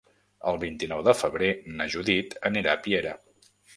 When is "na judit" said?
1.81-2.35